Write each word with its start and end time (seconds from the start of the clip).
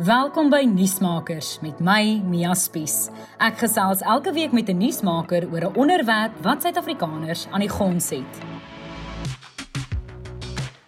Welkom 0.00 0.46
by 0.48 0.62
Nuusmakers 0.64 1.58
met 1.60 1.80
my 1.84 2.22
Mia 2.24 2.54
Spies. 2.56 3.10
Ek 3.36 3.58
gesels 3.60 4.00
elke 4.00 4.32
week 4.32 4.54
met 4.56 4.70
'n 4.72 4.78
nuusmaker 4.80 5.44
oor 5.52 5.60
'n 5.68 5.76
onderwerp 5.76 6.32
wat 6.42 6.62
Suid-Afrikaners 6.62 7.46
aan 7.50 7.60
die 7.60 7.68
gons 7.68 8.08
het. 8.10 8.32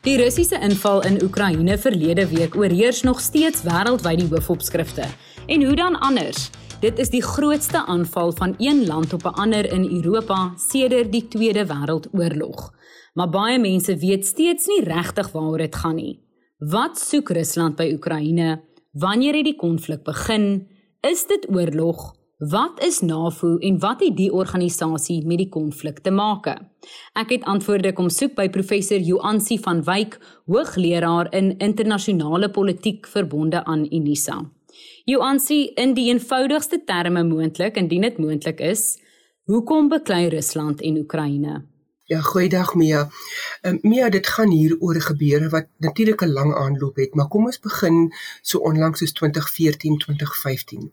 Die 0.01 0.17
Russiese 0.17 0.59
inval 0.61 1.03
in 1.03 1.22
Oekraïne 1.22 1.79
verlede 1.79 2.27
week 2.29 2.56
oorheers 2.56 3.03
nog 3.03 3.21
steeds 3.21 3.62
wêreldwyd 3.62 4.19
die 4.19 4.29
hoofopskrifte. 4.29 5.05
En 5.47 5.63
hoe 5.65 5.77
dan 5.77 6.01
anders? 6.01 6.51
Dit 6.81 6.99
is 6.99 7.11
die 7.11 7.23
grootste 7.23 7.87
aanval 7.87 8.33
van 8.33 8.55
een 8.59 8.87
land 8.87 9.13
op 9.13 9.25
'n 9.25 9.39
ander 9.41 9.73
in 9.73 9.85
Europa 9.85 10.53
sedert 10.57 11.13
die 11.13 11.29
Tweede 11.29 11.67
Wêreldoorlog. 11.67 12.73
Maar 13.15 13.29
baie 13.29 13.59
mense 13.59 13.97
weet 13.97 14.27
steeds 14.27 14.67
nie 14.67 14.85
regtig 14.85 15.33
waaroor 15.33 15.59
dit 15.59 15.77
gaan 15.77 15.95
nie. 15.95 16.21
Wat 16.59 16.99
soek 16.99 17.29
Rusland 17.29 17.77
by 17.77 17.93
Oekraïne? 17.93 18.71
Wanneer 18.93 19.34
het 19.34 19.46
die 19.48 19.56
konflik 19.56 20.02
begin? 20.05 20.66
Is 21.00 21.24
dit 21.27 21.46
oorlog? 21.48 22.12
Wat 22.37 22.83
is 22.84 23.00
NAVO 23.00 23.56
en 23.56 23.78
wat 23.78 24.02
het 24.05 24.16
die 24.16 24.33
organisasie 24.33 25.23
met 25.27 25.38
die 25.38 25.48
konflik 25.48 26.02
te 26.05 26.10
maak? 26.10 26.50
Ek 27.16 27.33
het 27.33 27.47
antwoorde 27.48 27.95
kom 27.97 28.10
soek 28.12 28.34
by 28.36 28.50
professor 28.52 29.00
Joansi 29.00 29.56
van 29.64 29.80
Wyk, 29.86 30.19
hoogleraar 30.45 31.33
in 31.33 31.55
internasionale 31.56 32.50
politiek 32.50 33.09
verbonde 33.09 33.64
aan 33.64 33.86
Unisa. 33.88 34.42
Joansi, 35.09 35.72
in 35.74 35.97
die 35.97 36.11
eenvoudigste 36.12 36.84
terme 36.84 37.24
moontlik, 37.24 37.80
indien 37.80 38.05
dit 38.05 38.19
moontlik 38.20 38.61
is, 38.61 38.98
hoekom 39.48 39.88
beklei 39.88 40.27
Rusland 40.28 40.84
en 40.84 41.00
Oekraïne? 41.00 41.72
Ja, 42.05 42.20
goeiedag 42.20 42.74
Mia. 42.74 43.09
Ehm 43.61 43.79
Mia, 43.83 44.09
dit 44.11 44.27
gaan 44.27 44.51
hier 44.51 44.77
oor 44.80 44.95
'n 44.95 45.01
gebeure 45.01 45.48
wat 45.48 45.66
natuurlik 45.77 46.23
'n 46.23 46.33
lang 46.33 46.55
aanloop 46.55 46.97
het, 46.97 47.15
maar 47.15 47.28
kom 47.28 47.45
ons 47.45 47.61
begin 47.61 48.15
so 48.41 48.59
onlangs 48.59 48.98
soos 48.98 49.12
2014, 49.12 49.98
2015. 49.98 50.92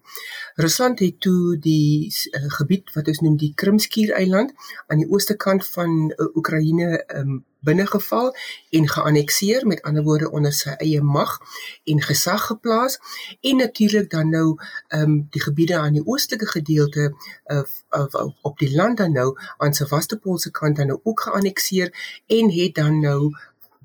Rusland 0.56 1.00
het 1.00 1.20
toe 1.20 1.58
die 1.60 2.14
uh, 2.32 2.44
gebied 2.48 2.94
wat 2.94 3.08
ons 3.08 3.20
noem 3.20 3.38
die 3.38 3.52
Krimskiereiland 3.56 4.54
aan 4.88 4.98
die 4.98 5.10
ooste 5.10 5.36
kant 5.36 5.68
van 5.68 6.14
uh, 6.16 6.36
Oekraïne 6.36 7.04
ehm 7.06 7.30
um, 7.30 7.46
binnegeval 7.60 8.36
en 8.70 8.88
geannekseer 8.90 9.68
met 9.68 9.82
ander 9.82 10.04
woorde 10.04 10.32
onder 10.32 10.54
sy 10.54 10.70
eie 10.78 11.02
mag 11.02 11.38
en 11.84 12.02
gesag 12.02 12.46
geplaas. 12.46 13.00
En 13.42 13.56
natuurlik 13.56 14.10
dan 14.10 14.30
nou 14.30 14.58
ehm 14.88 15.02
um, 15.02 15.28
die 15.30 15.42
gebiede 15.42 15.78
aan 15.78 15.94
die 15.94 16.06
oostelike 16.06 16.46
gedeelte 16.46 17.16
uh, 17.46 17.62
uh, 17.92 18.26
op 18.42 18.60
die 18.60 18.76
land 18.76 18.98
dan 18.98 19.12
nou 19.12 19.38
aan 19.58 19.74
Sevastopol 19.74 20.38
se 20.38 20.52
kant 20.52 20.76
dan 20.76 20.88
nou 20.88 21.00
ook 21.04 21.22
geannekseer 21.22 22.22
en 22.28 22.52
het 22.52 22.76
dan 22.76 23.00
nou 23.00 23.36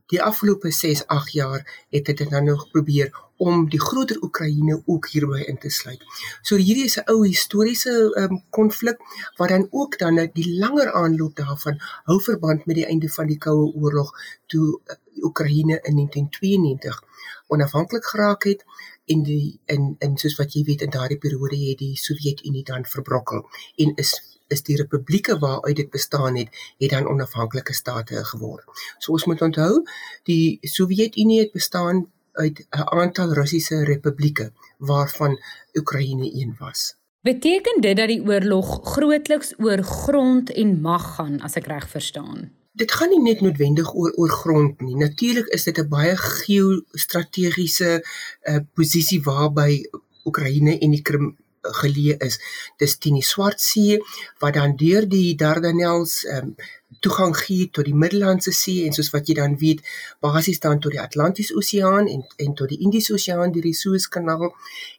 die 0.07 0.23
afgelope 0.23 0.71
6 0.71 1.07
8 1.07 1.33
jaar 1.33 1.85
het 1.91 2.05
dit 2.05 2.31
dan 2.31 2.45
nog 2.45 2.71
probeer 2.71 3.24
om 3.37 3.69
die 3.69 3.81
groter 3.81 4.23
Oekraïne 4.23 4.83
ook 4.87 5.09
hierby 5.11 5.41
in 5.51 5.59
te 5.59 5.71
sluit. 5.71 6.03
So 6.43 6.57
hierdie 6.57 6.85
is 6.85 6.99
'n 6.99 7.11
ou 7.11 7.27
historiese 7.27 8.15
ehm, 8.15 8.37
konflik 8.51 8.99
um, 9.01 9.07
wat 9.37 9.49
dan 9.49 9.67
ook 9.71 9.99
dan 9.99 10.31
die 10.33 10.59
langer 10.59 10.93
aanloop 10.93 11.37
daarvan 11.37 11.81
hou 12.05 12.21
verband 12.23 12.67
met 12.67 12.77
die 12.77 12.87
einde 12.87 13.09
van 13.09 13.27
die 13.27 13.39
Koue 13.39 13.73
Oorlog 13.75 14.13
toe 14.47 14.81
uh, 14.87 14.97
Oekraïne 15.23 15.81
in 15.83 15.95
1992 15.95 17.03
onafhanklik 17.47 18.05
geraak 18.05 18.45
het 18.45 18.65
en 19.05 19.23
die 19.23 19.61
in 19.65 19.97
in 19.99 20.17
soos 20.17 20.37
wat 20.37 20.53
jy 20.53 20.65
weet 20.65 20.83
in 20.83 20.91
daardie 20.91 21.19
periode 21.19 21.57
het 21.57 21.79
die 21.79 21.97
Sowjetunie 21.97 22.65
dan 22.65 22.85
verbrokkel 22.85 23.49
en 23.77 23.95
is 23.95 24.35
is 24.49 24.63
die 24.63 24.77
republieke 24.77 25.39
waaruit 25.39 25.77
dit 25.77 25.91
bestaan 25.91 26.37
het, 26.37 26.49
het 26.79 26.91
dan 26.91 27.07
onafhanklike 27.09 27.73
state 27.73 28.25
geword. 28.25 28.65
So 28.99 29.13
ons 29.13 29.25
moet 29.25 29.43
onthou, 29.43 29.83
die 30.29 30.59
Sowjetunie 30.61 31.41
het 31.41 31.53
bestaan 31.53 32.05
uit 32.35 32.67
'n 32.71 32.89
aantal 33.01 33.33
Russiese 33.33 33.85
republieke 33.85 34.53
waarvan 34.79 35.39
Oekraïne 35.75 36.29
een 36.41 36.55
was. 36.59 36.95
Beteken 37.21 37.81
dit 37.81 37.97
dat 37.97 38.09
die 38.09 38.23
oorlog 38.27 38.81
grootliks 38.83 39.55
oor 39.59 39.83
grond 39.83 40.53
en 40.53 40.81
mag 40.81 41.15
gaan 41.15 41.41
as 41.41 41.55
ek 41.57 41.67
reg 41.67 41.89
verstaan? 41.89 42.51
Dit 42.73 42.93
gaan 42.93 43.09
nie 43.09 43.23
net 43.23 43.41
noodwendig 43.41 43.95
oor 43.95 44.13
oor 44.21 44.29
grond 44.29 44.81
nie. 44.81 44.97
Natuurlik 44.97 45.47
is 45.47 45.65
dit 45.65 45.79
'n 45.79 45.89
baie 45.89 46.17
geo-strategiese 46.17 48.05
uh, 48.43 48.59
posisie 48.75 49.23
waarby 49.23 49.85
Oekraïne 50.25 50.79
en 50.79 50.91
die 50.91 51.03
Krim 51.03 51.37
geleë 51.65 52.17
is. 52.27 52.39
Dis 52.77 52.99
teen 52.99 53.17
die 53.19 53.25
Swart 53.25 53.61
See 53.61 53.99
wat 54.43 54.59
dan 54.59 54.77
deur 54.77 55.09
die 55.09 55.35
Dardanelles 55.35 56.25
um, 56.29 56.55
toegang 57.01 57.35
gee 57.37 57.69
tot 57.71 57.85
die 57.89 57.95
Middellandse 57.95 58.53
See 58.53 58.85
en 58.87 58.93
soos 58.93 59.11
wat 59.15 59.29
jy 59.29 59.35
dan 59.39 59.57
weet, 59.61 59.81
basies 60.25 60.61
dan 60.61 60.81
tot 60.81 60.95
die 60.95 61.01
Atlantiese 61.01 61.57
Oseaan 61.59 62.09
en 62.11 62.25
en 62.45 62.55
tot 62.55 62.69
die 62.69 62.81
Indiese 62.85 63.15
Oseaan 63.15 63.53
deur 63.55 63.67
die 63.67 63.75
Suezkanaal 63.75 64.51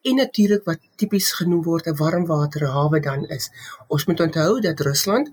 en 0.09 0.19
natuurlik 0.22 0.66
wat 0.69 0.81
tipies 1.00 1.31
genoem 1.39 1.63
word 1.63 1.88
'n 1.88 1.97
warmwaterhawe 2.01 3.00
dan 3.00 3.25
is. 3.38 3.50
Ons 3.88 4.06
moet 4.06 4.19
onthou 4.19 4.61
dat 4.61 4.79
Rusland 4.79 5.31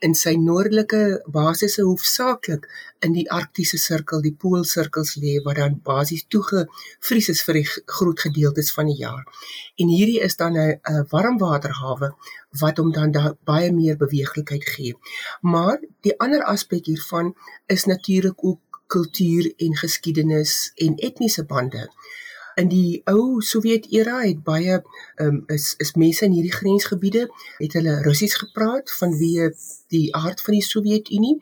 in 0.00 0.14
sy 0.14 0.34
noordelike 0.36 1.22
basisse 1.26 1.82
hoofsaaklik 1.82 2.68
in 3.00 3.12
die 3.12 3.30
Arktiese 3.30 3.78
sirkel, 3.78 4.20
die 4.20 4.36
poolsirkels 4.42 5.16
lê 5.16 5.40
wat 5.44 5.56
dan 5.56 5.80
basies 5.84 6.24
toegevries 6.28 7.28
is 7.28 7.42
vir 7.42 7.54
die 7.54 7.68
groot 7.86 8.20
gedeeltes 8.20 8.72
van 8.72 8.86
die 8.86 8.98
jaar. 8.98 9.24
En 9.76 9.88
hierdie 9.88 10.20
is 10.20 10.36
dan 10.36 10.56
'n 10.56 11.06
warmwaterhawe 11.10 12.14
wat 12.60 12.76
hom 12.76 12.92
dan 12.92 13.10
daar 13.10 13.34
baie 13.44 13.72
meer 13.72 13.96
beweeglikheid 13.96 14.68
gee. 14.68 14.94
Maar 15.40 15.80
die 16.00 16.18
ander 16.18 16.44
aspek 16.44 16.86
hiervan 16.86 17.34
is 17.66 17.84
natuurlik 17.84 18.44
ook 18.44 18.82
kultuur 18.86 19.52
en 19.56 19.76
geskiedenis 19.76 20.72
en 20.74 20.94
etniese 20.94 21.44
bande. 21.44 21.88
In 22.54 22.68
die 22.70 23.00
ou 23.10 23.40
Sowjet-era 23.42 24.20
het 24.22 24.42
baie 24.46 24.76
um, 25.22 25.40
is 25.50 25.72
is 25.82 25.94
mense 25.98 26.22
in 26.24 26.36
hierdie 26.36 26.54
grensgebiede 26.54 27.24
het 27.56 27.74
hulle 27.74 27.96
Russies 28.04 28.36
gepraat 28.38 28.92
vanweë 29.00 29.48
die 29.94 30.04
aard 30.14 30.42
van 30.44 30.54
die 30.54 30.62
Sowjetunie 30.62 31.34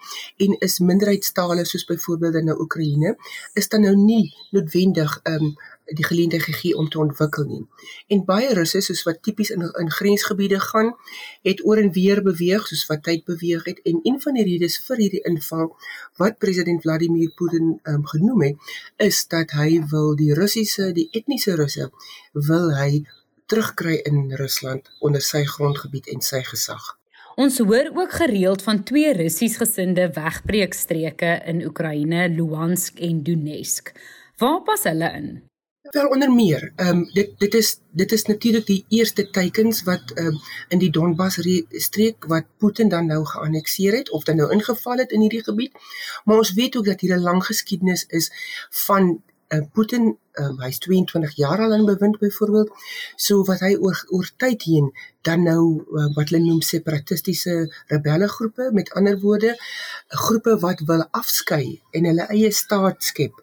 en 0.47 0.57
is 0.65 0.79
minderheidstale 0.81 1.67
soos 1.69 1.85
byvoorbeeld 1.91 2.41
in 2.41 2.55
Oekraïne 2.57 3.13
is 3.61 3.69
dan 3.69 3.85
nou 3.85 3.93
nie 3.97 4.33
noodwendig 4.57 5.19
um, 5.29 5.53
die 5.85 6.05
geleentheid 6.05 6.43
gegee 6.43 6.77
om 6.77 6.89
te 6.89 6.99
ontwikkel 6.99 7.45
nie. 7.45 7.63
En 8.09 8.25
baie 8.25 8.53
russe 8.55 8.81
soos 8.81 9.03
wat 9.09 9.23
tipies 9.23 9.51
in 9.51 9.65
in 9.81 9.91
grensgebiede 9.91 10.61
gaan, 10.61 10.93
het 11.43 11.65
oor 11.67 11.81
en 11.83 11.93
weer 11.93 12.23
beweeg 12.23 12.67
soos 12.67 12.87
wat 12.91 13.03
tyd 13.09 13.25
beweeg 13.25 13.65
het 13.65 13.81
en 13.85 14.01
een 14.03 14.21
van 14.21 14.39
die 14.39 14.45
redes 14.45 14.79
vir 14.87 15.03
hierdie 15.05 15.25
inval 15.29 15.75
wat 16.23 16.39
president 16.39 16.83
Vladimir 16.83 17.33
Putin 17.37 17.79
um, 17.83 18.07
genoem 18.07 18.43
het, 18.43 18.73
is 18.97 19.27
dat 19.27 19.57
hy 19.59 19.83
wil 19.91 20.15
die 20.17 20.33
Russiese, 20.35 20.93
die 20.93 21.09
etniese 21.13 21.57
Russe 21.59 21.91
wil 22.33 22.73
hy 22.77 23.05
terugkry 23.47 24.01
in 24.09 24.33
Rusland 24.41 24.89
onder 25.01 25.21
sy 25.21 25.45
grondgebied 25.45 26.09
en 26.15 26.25
sy 26.25 26.43
gesag. 26.47 26.97
Ons 27.41 27.59
hoor 27.65 27.89
ook 27.97 28.13
gereeld 28.13 28.63
van 28.63 28.83
twee 28.85 29.13
Russies 29.17 29.57
gesinde 29.57 30.11
wegbreekstreke 30.13 31.41
in 31.49 31.65
Oekraïne, 31.65 32.29
Luhansk 32.29 33.01
en 33.01 33.23
Donetsk. 33.25 33.93
Waar 34.37 34.61
pas 34.63 34.85
hulle 34.85 35.09
in? 35.17 35.31
Wel 35.93 36.07
onder 36.09 36.33
meer, 36.33 36.73
ehm 36.77 36.89
um, 36.89 37.11
dit 37.13 37.31
dit 37.39 37.55
is 37.55 37.81
dit 37.91 38.13
is 38.13 38.23
natuurlik 38.25 38.67
die 38.67 38.85
eerste 38.89 39.31
teikens 39.31 39.83
wat 39.89 40.13
ehm 40.15 40.27
um, 40.27 40.39
in 40.69 40.79
die 40.79 40.91
Donbas 40.91 41.37
streek 41.69 42.25
wat 42.33 42.47
Putin 42.57 42.89
dan 42.89 43.07
nou 43.07 43.25
geannekseer 43.25 43.97
het 43.97 44.11
of 44.11 44.25
dan 44.25 44.37
nou 44.37 44.51
ingeval 44.53 44.97
het 44.97 45.13
in 45.13 45.21
hierdie 45.21 45.43
gebied. 45.43 45.73
Maar 46.25 46.37
ons 46.37 46.53
weet 46.53 46.77
ook 46.77 46.85
dat 46.85 47.01
hier 47.01 47.17
'n 47.17 47.27
lang 47.29 47.45
geskiedenis 47.45 48.07
is 48.09 48.31
van 48.71 49.23
uh, 49.49 49.61
Putin, 49.73 50.17
um, 50.33 50.57
hy's 50.61 50.79
22 50.79 51.37
jaar 51.37 51.61
al 51.61 51.73
in 51.73 51.85
bewind 51.85 52.19
byvoorbeeld. 52.19 52.73
So 53.17 53.45
wat 53.45 53.61
hy 53.61 53.77
oor 53.77 54.05
oor 54.09 54.31
tyd 54.37 54.63
heen 54.63 54.93
dan 55.21 55.43
nou 55.43 55.85
uh, 55.93 56.09
wat 56.15 56.29
hulle 56.29 56.45
noem 56.45 56.61
separatistiese 56.61 57.75
rebelle 57.87 58.29
groepe, 58.29 58.71
met 58.73 58.93
ander 58.93 59.21
woorde, 59.21 59.57
groepe 60.09 60.59
wat 60.59 60.81
wil 60.81 61.07
afskei 61.11 61.83
en 61.91 62.05
hulle 62.05 62.27
eie 62.33 62.51
staat 62.51 63.05
skep 63.05 63.43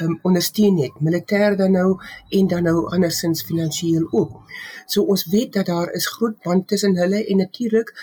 um, 0.00 0.18
ondersteun 0.22 0.78
het 0.78 1.00
militêr 1.00 1.56
dan 1.56 1.72
nou 1.72 2.00
en 2.28 2.46
dan 2.46 2.62
nou 2.62 2.90
andersins 2.92 3.42
finansiëel 3.42 4.08
ook. 4.10 4.42
So 4.86 5.02
ons 5.02 5.26
weet 5.26 5.52
dat 5.52 5.66
daar 5.66 5.92
is 5.92 6.06
groot 6.06 6.42
band 6.42 6.68
tussen 6.68 6.96
hulle 6.96 7.26
en 7.26 7.36
natuurlik 7.36 7.94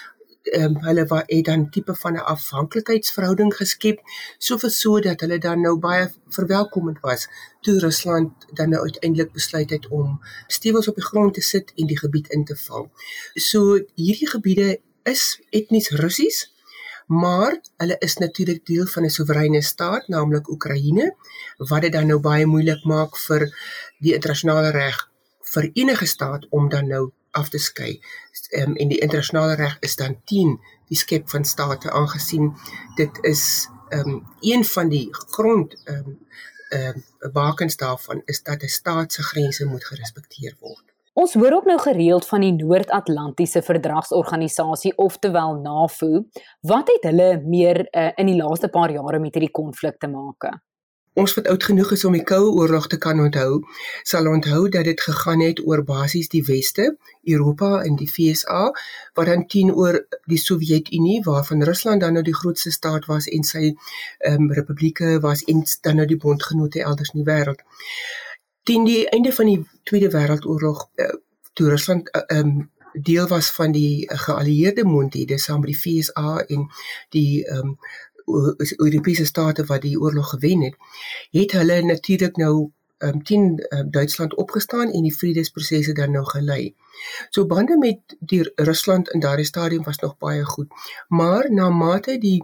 ehm 0.43 0.63
um, 0.63 0.77
hulle 0.83 1.05
wat 1.05 1.23
het 1.31 1.45
dan 1.45 1.69
tipe 1.69 1.95
van 1.95 2.13
'n 2.13 2.25
afhanklikheidsverhouding 2.33 3.53
geskep 3.55 3.99
soveel 4.37 4.69
so 4.69 4.99
dat 4.99 5.19
hulle 5.19 5.37
dan 5.37 5.61
nou 5.61 5.79
baie 5.79 6.11
verwelkomend 6.27 6.99
was 6.99 7.27
toe 7.61 7.79
Rusland 7.79 8.31
dan 8.53 8.69
nou 8.69 8.81
uiteindelik 8.81 9.31
besluit 9.31 9.69
het 9.69 9.87
om 9.87 10.19
stewels 10.47 10.87
op 10.87 10.95
die 10.95 11.03
grond 11.03 11.33
te 11.33 11.41
sit 11.41 11.71
en 11.75 11.87
die 11.87 11.99
gebied 11.99 12.27
in 12.27 12.45
te 12.45 12.55
val. 12.55 12.91
So 13.33 13.79
hierdie 13.95 14.29
gebiede 14.29 14.79
is 15.03 15.41
etnies 15.49 15.89
Russies 15.89 16.52
maar 17.21 17.57
hulle 17.77 17.95
is 17.99 18.17
natuurlik 18.17 18.65
deel 18.65 18.85
van 18.85 19.03
'n 19.03 19.09
soewereine 19.09 19.61
staat, 19.61 20.07
naamlik 20.07 20.49
Oekraïne, 20.49 21.15
wat 21.57 21.81
dit 21.81 21.91
dan 21.91 22.07
nou 22.07 22.19
baie 22.19 22.45
moeilik 22.45 22.83
maak 22.83 23.17
vir 23.17 23.49
die 23.99 24.13
internasionale 24.13 24.71
reg 24.71 25.09
vir 25.53 25.69
enige 25.73 26.05
staat 26.05 26.47
om 26.49 26.69
dan 26.69 26.87
nou 26.87 27.11
af 27.31 27.49
te 27.49 27.57
skei. 27.57 28.01
Um, 28.51 28.75
en 28.75 28.87
die 28.87 28.99
internasionale 28.99 29.55
reg 29.55 29.77
is 29.79 29.95
dan 29.95 30.17
10 30.23 30.59
die 30.87 30.97
skep 30.97 31.29
van 31.29 31.45
state 31.45 31.91
aangesien 31.91 32.51
dit 32.95 33.19
is 33.21 33.67
um, 33.89 34.27
een 34.41 34.65
van 34.65 34.89
die 34.89 35.07
grond 35.11 35.75
um, 35.85 36.19
'n 36.73 37.03
uh, 37.19 37.31
bakens 37.31 37.75
daarvan 37.77 38.21
is 38.25 38.43
dat 38.43 38.63
'n 38.63 38.67
staat 38.67 39.13
se 39.13 39.23
grense 39.23 39.65
moet 39.65 39.85
gerespekteer 39.85 40.55
word. 40.59 40.92
Ons 41.13 41.33
hoor 41.37 41.53
ook 41.53 41.65
nou 41.69 41.77
gereeld 41.79 42.25
van 42.25 42.41
die 42.41 42.53
Noord-Atlantiese 42.57 43.61
Verdragsorganisasie, 43.61 44.95
oftewel 44.97 45.59
NAVO. 45.61 46.23
Wat 46.65 46.89
het 46.89 47.03
hulle 47.05 47.27
meer 47.45 47.83
uh, 47.85 48.07
in 48.17 48.31
die 48.31 48.39
laaste 48.39 48.69
paar 48.73 48.89
jare 48.89 49.19
met 49.21 49.37
hierdie 49.37 49.53
konflik 49.53 49.99
te 50.01 50.09
maak? 50.09 50.47
Ons 51.13 51.35
wat 51.37 51.51
oud 51.51 51.67
genoeg 51.69 51.91
is 51.93 52.05
om 52.09 52.17
die 52.17 52.23
Koue 52.25 52.49
Oorlog 52.57 52.87
te 52.89 52.97
kan 52.97 53.21
onthou, 53.21 53.59
sal 54.09 54.25
onthou 54.31 54.63
dat 54.73 54.89
dit 54.89 55.05
gegaan 55.05 55.45
het 55.45 55.61
oor 55.61 55.83
basies 55.85 56.33
die 56.33 56.41
Weste, 56.47 56.95
Europa 57.29 57.83
en 57.85 57.99
die 58.01 58.09
VSA, 58.09 58.63
wat 59.13 59.29
dan 59.29 59.45
teenoor 59.45 60.01
die 60.25 60.41
Sowjetunie 60.41 61.19
waarvan 61.29 61.61
Rusland 61.61 62.01
dan 62.01 62.17
nou 62.17 62.25
die 62.25 62.33
grootste 62.33 62.73
staat 62.73 63.05
was 63.05 63.29
en 63.29 63.45
sy 63.45 63.67
ehm 63.69 64.49
um, 64.49 64.51
republieke 64.57 65.19
was 65.21 65.45
en 65.45 65.61
dan 65.85 66.01
nou 66.01 66.09
die 66.09 66.17
bondgenote 66.17 66.81
elders 66.81 67.13
in 67.13 67.21
die 67.21 67.29
wêreld. 67.29 67.61
Teen 68.63 68.85
die 68.85 69.09
einde 69.09 69.31
van 69.31 69.45
die 69.45 69.59
Tweede 69.83 70.09
Wêreldoorlog 70.11 70.89
uh, 70.95 71.09
toe 71.53 71.69
Rusland 71.69 72.09
uh, 72.15 72.37
um, 72.37 72.71
deel 72.93 73.27
was 73.27 73.51
van 73.51 73.71
die 73.71 74.05
geallieerde 74.07 74.83
moondhede 74.85 75.37
saam 75.37 75.59
met 75.59 75.73
die 75.73 75.79
VSA 75.79 76.43
en 76.47 76.69
die 77.09 77.47
um, 77.49 77.77
Europese 78.77 79.25
state 79.25 79.65
wat 79.65 79.81
die 79.81 79.99
oorlog 79.99 80.29
gewen 80.29 80.61
het, 80.61 80.75
het 81.31 81.51
hulle 81.51 81.81
natuurlik 81.81 82.37
nou 82.37 82.71
um, 83.03 83.23
teen 83.23 83.65
um, 83.69 83.91
Duitsland 83.91 84.35
opgestaan 84.35 84.91
en 84.91 85.01
die 85.01 85.15
vredesprosesse 85.15 85.93
dan 85.93 86.11
nou 86.11 86.25
gelei. 86.25 86.75
So 87.29 87.45
bande 87.45 87.77
met 87.77 88.15
die 88.19 88.51
Rusland 88.55 89.09
in 89.09 89.19
daardie 89.19 89.45
stadium 89.45 89.83
was 89.83 89.99
nog 89.99 90.17
baie 90.17 90.45
goed, 90.45 90.71
maar 91.07 91.51
na 91.51 91.69
mate 91.69 92.17
die 92.17 92.43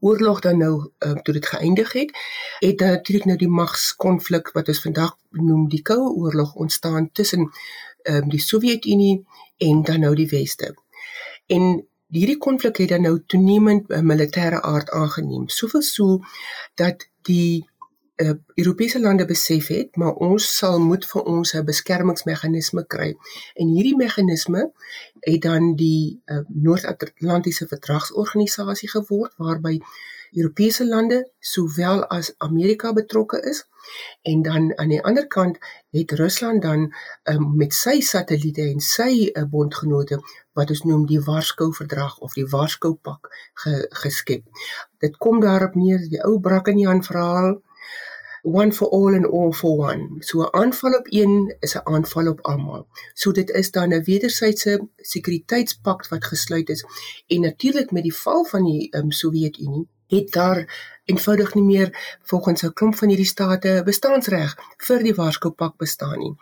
oorlog 0.00 0.40
dan 0.40 0.58
nou 0.58 0.90
um, 0.98 1.22
toe 1.22 1.34
dit 1.34 1.46
geëindig 1.46 1.92
het, 1.92 2.10
het 2.58 2.80
natuurlik 2.80 3.24
nou 3.24 3.38
die 3.38 3.48
magskonflik 3.48 4.50
wat 4.52 4.68
ons 4.68 4.80
vandag 4.80 5.16
noem 5.30 5.68
die 5.68 5.82
Koue 5.82 6.14
Oorlog 6.14 6.54
ontstaan 6.54 7.10
tussen 7.12 7.50
um, 8.02 8.28
die 8.28 8.40
Sowjetunie 8.40 9.26
en 9.56 9.82
dan 9.82 10.00
nou 10.00 10.14
die 10.14 10.28
Weste. 10.28 10.74
En 11.46 11.86
hierdie 12.08 12.38
konflik 12.38 12.76
het 12.76 12.88
dan 12.88 13.02
nou 13.02 13.22
toenemend 13.26 13.88
'n 13.88 13.92
uh, 13.92 14.00
militêre 14.00 14.60
aard 14.62 14.90
aangeneem. 14.90 15.48
Soveel 15.48 15.82
so 15.82 16.20
dat 16.74 17.08
die 17.22 17.68
uh, 18.16 18.32
Europese 18.54 19.00
lande 19.00 19.24
besef 19.24 19.66
het, 19.66 19.96
maar 19.96 20.14
ons 20.14 20.56
sal 20.56 20.80
moet 20.80 21.06
vir 21.06 21.22
ons 21.22 21.54
'n 21.54 21.64
beskermingsmeganisme 21.64 22.86
kry. 22.86 23.16
En 23.54 23.68
hierdie 23.68 23.96
meganisme 23.96 24.72
het 25.20 25.42
dan 25.42 25.74
die 25.76 26.20
uh, 26.24 26.38
Noord-Atlantiese 26.48 27.66
Verdragsorganisasie 27.66 28.88
geword 28.88 29.32
waarby 29.36 29.80
Europese 30.32 30.86
lande 30.86 31.30
sowel 31.40 32.04
as 32.06 32.34
Amerika 32.38 32.92
betrokke 32.92 33.40
is. 33.40 33.64
En 34.22 34.42
dan 34.42 34.78
aan 34.78 34.88
die 34.88 35.02
ander 35.02 35.26
kant 35.26 35.58
het 35.90 36.12
Rusland 36.12 36.62
dan 36.62 36.94
um, 37.24 37.56
met 37.56 37.74
sy 37.74 38.00
satelliete 38.00 38.62
en 38.62 38.80
sy 38.80 39.30
uh, 39.30 39.44
bondgenote 39.50 40.18
wat 40.52 40.70
ons 40.70 40.82
noem 40.82 41.06
die 41.06 41.20
Warskou 41.20 41.72
Verdrag 41.72 42.18
of 42.18 42.34
die 42.34 42.46
Warskou 42.50 42.94
Pak 42.94 43.30
ge, 43.54 43.86
geskep. 44.02 44.42
Dit 44.98 45.16
kom 45.16 45.40
daarop 45.40 45.74
neer 45.74 46.02
die 46.10 46.22
ou 46.24 46.40
Brakkenian 46.40 47.04
verhaal 47.06 47.62
one 48.46 48.72
for 48.72 48.88
all 48.88 49.14
and 49.14 49.26
all 49.26 49.52
for 49.52 49.76
one. 49.76 50.16
So 50.20 50.42
'n 50.42 50.54
aanval 50.60 50.94
op 50.94 51.06
een 51.10 51.56
is 51.60 51.74
'n 51.74 51.84
aanval 51.84 52.28
op 52.28 52.40
almal. 52.40 52.86
So 53.14 53.32
dit 53.32 53.50
is 53.50 53.70
dan 53.70 53.92
'n 53.92 54.02
wederwysige 54.02 54.88
sekuriteitspak 54.96 56.08
wat 56.08 56.24
gesluit 56.24 56.68
is 56.68 56.84
en 57.26 57.40
natuurlik 57.40 57.90
met 57.90 58.02
die 58.02 58.14
val 58.14 58.44
van 58.44 58.64
die 58.64 58.96
um, 58.96 59.10
Sowjetunie 59.10 59.88
het 60.06 60.32
daar 60.32 60.94
eenvoudig 61.04 61.54
nie 61.54 61.64
meer 61.64 62.18
volgens 62.22 62.62
'n 62.62 62.72
klomp 62.72 62.94
van 62.94 63.08
hierdie 63.08 63.26
state 63.26 63.82
bestaansreg 63.84 64.56
vir 64.76 65.02
die 65.02 65.14
Warskoupak 65.14 65.76
bestaan 65.76 66.18
nie. 66.18 66.34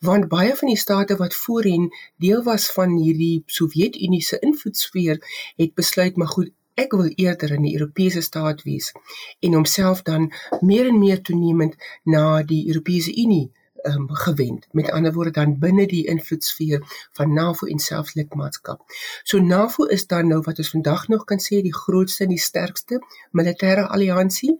Want 0.00 0.28
baie 0.28 0.56
van 0.56 0.68
die 0.68 0.76
state 0.76 1.16
wat 1.16 1.34
voorheen 1.34 1.94
deel 2.16 2.42
was 2.42 2.70
van 2.72 2.96
hierdie 2.96 3.42
Sowjetunie 3.46 4.22
se 4.22 4.38
invloedssfeer 4.38 5.16
het 5.56 5.74
besluit 5.74 6.16
maar 6.16 6.28
goed 6.28 6.50
ek 6.78 6.94
wil 6.98 7.10
eerder 7.14 7.56
in 7.58 7.66
die 7.66 7.74
Europese 7.78 8.22
staat 8.24 8.62
wees 8.68 8.92
en 9.40 9.58
homself 9.58 10.02
dan 10.06 10.30
meer 10.60 10.90
en 10.90 10.98
meer 10.98 11.22
toenemend 11.22 11.78
na 12.04 12.42
die 12.42 12.66
Europese 12.70 13.14
Unie 13.14 13.48
um, 13.82 14.06
gewend 14.10 14.66
met 14.70 14.90
ander 14.90 15.12
woorde 15.12 15.30
dan 15.30 15.58
binne 15.58 15.86
die 15.86 16.06
invloedsfeer 16.06 16.82
van 17.12 17.32
NAVO 17.32 17.66
en 17.66 17.78
selfs 17.78 18.14
lidmaatskap. 18.14 18.82
So 19.22 19.38
NAVO 19.38 19.84
is 19.84 20.06
dan 20.06 20.28
nou 20.28 20.40
wat 20.46 20.58
ons 20.58 20.70
vandag 20.70 21.08
nog 21.08 21.24
kan 21.24 21.42
sê 21.42 21.62
die 21.62 21.74
grootste 21.74 22.24
en 22.24 22.34
die 22.34 22.42
sterkste 22.42 23.00
militêre 23.30 23.86
alliansie 23.88 24.56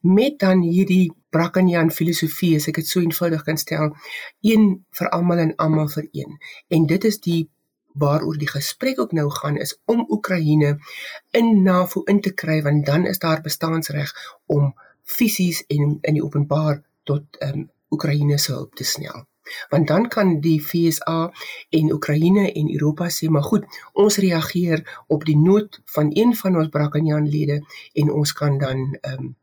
met 0.00 0.38
dan 0.38 0.62
hierdie 0.62 1.12
Brakkenian 1.32 1.90
filosofie 1.90 2.56
as 2.56 2.68
ek 2.68 2.82
dit 2.82 2.88
so 2.88 3.00
eenvoudig 3.00 3.44
kan 3.46 3.56
stel, 3.56 3.94
een 4.44 4.84
vir 4.98 5.08
almal 5.16 5.40
en 5.46 5.54
almal 5.56 5.88
vir 5.88 6.08
een. 6.12 6.36
En 6.68 6.86
dit 6.86 7.04
is 7.08 7.16
die 7.24 7.48
waaroor 7.94 8.38
die 8.38 8.48
gesprek 8.48 9.00
ook 9.00 9.12
nou 9.12 9.30
gaan 9.30 9.56
is 9.56 9.76
om 9.84 10.06
Oekraïne 10.08 10.78
in 11.30 11.62
NAVO 11.62 12.02
in 12.02 12.20
te 12.20 12.32
kry 12.34 12.62
want 12.62 12.86
dan 12.86 13.06
is 13.06 13.18
daar 13.18 13.40
bestaansreg 13.40 14.14
om 14.46 14.74
fisies 15.02 15.64
en 15.66 15.98
in 16.00 16.14
die 16.14 16.24
openbaar 16.24 16.82
tot 17.02 17.24
um, 17.42 17.68
Oekraïne 17.90 18.38
se 18.38 18.52
hulp 18.52 18.74
te 18.74 18.84
snel. 18.84 19.26
Want 19.68 19.88
dan 19.88 20.08
kan 20.08 20.40
die 20.40 20.60
FSA 20.62 21.32
en 21.70 21.92
Oekraïne 21.92 22.52
en 22.52 22.72
Europa 22.72 23.08
sê 23.10 23.28
maar 23.28 23.42
goed, 23.42 23.64
ons 23.92 24.16
reageer 24.16 24.84
op 25.06 25.24
die 25.24 25.36
nood 25.36 25.80
van 25.84 26.10
een 26.14 26.36
van 26.36 26.56
ons 26.56 26.70
Brakanyan-lede 26.72 27.58
en 27.92 28.12
ons 28.12 28.32
kan 28.32 28.58
dan 28.58 28.84
ehm 29.00 29.18
um, 29.18 29.36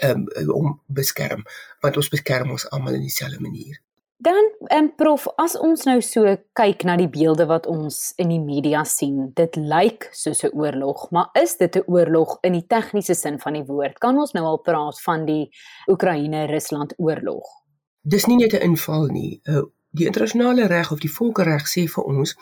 ehm 0.00 0.24
um, 0.36 0.50
om 0.50 0.80
beskerm 0.86 1.42
want 1.80 1.96
ons 1.96 2.08
beskerm 2.08 2.50
ons 2.50 2.68
almal 2.70 2.94
in 3.00 3.08
dieselfde 3.08 3.40
manier. 3.40 3.80
Dan 4.22 4.44
en 4.70 4.84
um, 4.84 4.90
prof, 4.94 5.26
as 5.36 5.56
ons 5.58 5.82
nou 5.84 5.96
so 6.00 6.36
kyk 6.58 6.84
na 6.86 6.94
die 6.96 7.08
beelde 7.10 7.46
wat 7.50 7.66
ons 7.66 8.12
in 8.22 8.28
die 8.28 8.42
media 8.42 8.84
sien, 8.84 9.32
dit 9.34 9.56
lyk 9.56 10.08
soos 10.12 10.44
'n 10.44 10.54
oorlog, 10.54 11.10
maar 11.10 11.30
is 11.34 11.56
dit 11.56 11.76
'n 11.76 11.84
oorlog 11.86 12.38
in 12.42 12.52
die 12.52 12.66
tegniese 12.66 13.14
sin 13.14 13.38
van 13.38 13.52
die 13.52 13.66
woord? 13.66 13.98
Kan 13.98 14.18
ons 14.18 14.32
nou 14.32 14.44
al 14.44 14.62
praat 14.62 15.00
van 15.00 15.26
die 15.26 15.50
Oekraïne-Rusland 15.88 16.94
oorlog? 16.98 17.62
dis 18.02 18.26
nie 18.26 18.36
net 18.36 18.52
'n 18.52 18.62
inval 18.62 19.06
nie. 19.06 19.40
Uh, 19.44 19.62
die 19.90 20.06
internasionale 20.06 20.66
reg 20.66 20.92
of 20.92 21.00
die 21.00 21.12
volkereg 21.12 21.66
sê 21.68 21.86
vir 21.94 22.04
ons 22.04 22.36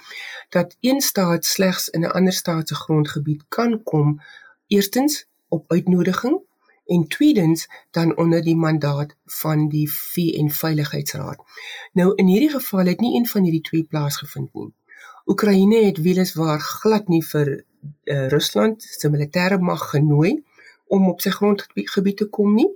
dat 0.49 0.77
een 0.81 1.01
staat 1.01 1.45
slegs 1.45 1.89
in 1.89 2.01
'n 2.05 2.13
ander 2.19 2.33
staat 2.33 2.69
se 2.69 2.75
grondgebied 2.75 3.43
kan 3.49 3.83
kom 3.83 4.21
eerstens 4.67 5.27
op 5.49 5.73
uitnodiging 5.73 6.41
en 6.91 7.07
tweedens 7.09 7.69
dan 7.91 8.17
onder 8.17 8.43
die 8.43 8.57
mandaat 8.57 9.15
van 9.41 9.69
die 9.69 9.87
VN 9.93 10.49
Veiligheidsraad. 10.51 11.39
Nou 11.93 12.13
in 12.15 12.27
hierdie 12.27 12.51
geval 12.51 12.87
het 12.91 13.01
nie 13.01 13.15
een 13.17 13.27
van 13.27 13.43
hierdie 13.47 13.67
twee 13.69 13.85
plaasgevind 13.85 14.55
nie. 14.55 14.73
Oekraïne 15.27 15.85
het 15.85 16.01
weliswaar 16.03 16.61
glad 16.61 17.09
nie 17.09 17.23
vir 17.25 17.51
uh, 17.55 18.27
Rusland 18.29 18.83
se 18.83 19.09
militêre 19.09 19.59
mag 19.59 19.91
genooi 19.91 20.43
om 20.87 21.09
op 21.09 21.23
sy 21.23 21.31
grondgebied 21.31 22.17
te 22.17 22.27
kom 22.27 22.55
nie 22.55 22.69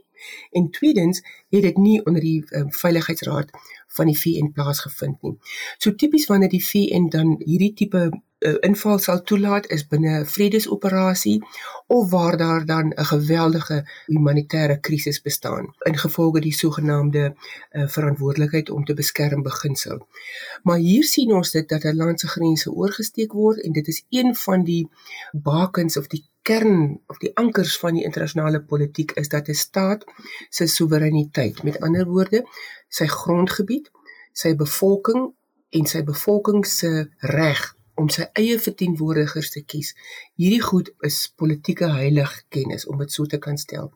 en 0.54 0.70
tweedens 0.70 1.20
het 1.50 1.62
dit 1.66 1.76
nie 1.76 1.98
onder 2.04 2.22
die 2.22 2.44
um, 2.54 2.70
veiligheidsraad 2.72 3.50
van 3.96 4.06
die 4.10 4.18
VN 4.18 4.52
plaasgevind 4.54 5.22
nie. 5.22 5.34
So 5.78 5.94
tipies 5.94 6.28
wanneer 6.30 6.52
die 6.54 6.62
VN 6.62 7.10
dan 7.10 7.34
hierdie 7.42 7.72
tipe 7.74 8.06
uh, 8.06 8.22
inval 8.44 8.98
sal 8.98 9.22
toelaat 9.22 9.66
is 9.76 9.86
binne 9.88 10.18
'n 10.20 10.26
vredesoperasie 10.26 11.38
of 11.86 12.10
waar 12.10 12.36
daar 12.36 12.64
dan 12.66 12.86
'n 12.92 13.04
geweldige 13.04 13.78
humanitêre 14.06 14.80
krisis 14.80 15.20
bestaan 15.22 15.74
ingevolge 15.90 16.40
die 16.40 16.52
sogenaamde 16.52 17.24
uh, 17.34 17.88
verantwoordelikheid 17.88 18.70
om 18.70 18.84
te 18.84 18.94
beskerm 18.94 19.42
beginsel. 19.42 20.06
Maar 20.62 20.78
hier 20.78 21.04
sien 21.04 21.32
ons 21.32 21.50
dit 21.50 21.68
dat 21.68 21.84
'n 21.84 21.96
land 21.96 22.20
se 22.20 22.28
grense 22.28 22.72
oorgesteek 22.72 23.32
word 23.32 23.60
en 23.60 23.72
dit 23.72 23.88
is 23.88 24.04
een 24.08 24.36
van 24.36 24.64
die 24.64 24.88
bakens 25.32 25.96
of 25.96 26.06
die 26.06 26.24
kern 26.42 27.00
of 27.06 27.18
die 27.18 27.36
ankers 27.36 27.78
van 27.78 27.94
die 27.94 28.04
internasionale 28.04 28.62
politiek 28.62 29.10
is 29.12 29.28
dat 29.28 29.48
'n 29.48 29.54
staat 29.54 30.04
se 30.48 30.66
soewereiniteit, 30.66 31.62
met 31.62 31.80
ander 31.80 32.06
woorde, 32.06 32.44
sy 32.88 33.06
grondgebied, 33.06 33.90
sy 34.32 34.56
bevolking 34.56 35.32
en 35.70 35.86
sy 35.86 36.04
bevolking 36.04 36.66
se 36.66 37.08
reg 37.18 37.74
om 37.94 38.08
sy 38.08 38.26
eie 38.40 38.58
verteenwoordigers 38.58 39.50
te 39.50 39.62
kies. 39.62 39.94
Hierdie 40.40 40.62
goed 40.62 40.90
is 41.06 41.32
politieke 41.36 41.90
heilig 41.94 42.32
kennis 42.48 42.86
om 42.86 42.98
dit 42.98 43.12
so 43.12 43.26
te 43.30 43.38
kan 43.38 43.56
stel. 43.60 43.92